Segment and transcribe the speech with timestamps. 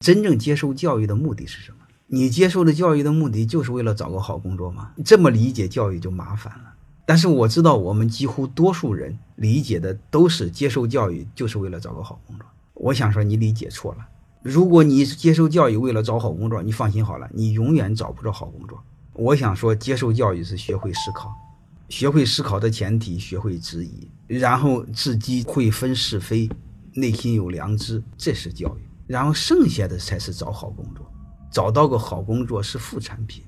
[0.00, 1.78] 真正接受教育的目的是什么？
[2.06, 4.92] 你接受的教育的目的就是为了找个好工作吗？
[5.04, 6.72] 这么理解教育就麻烦了。
[7.04, 12.46] 但是我知道，我们几乎多数人理解的都是接受教育就是为了找个好工作。
[12.72, 14.08] 我想说，你理解错了。
[14.42, 18.82] 如果你接受教育为了找好工作，你放心好了，你永远找不着好工作。
[19.12, 21.30] 我想说，接受教育是学会思考，
[21.90, 26.48] 学会思考的前提，学会质疑，然后自己会分是非，
[26.94, 28.89] 内心有良知，这是教育。
[29.10, 31.04] 然后剩下的才是找好工作，
[31.50, 33.44] 找到个好工作是副产品。